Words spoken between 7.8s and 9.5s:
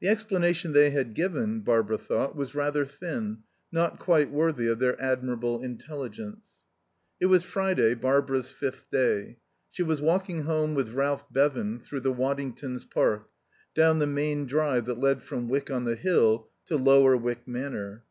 Barbara's fifth day.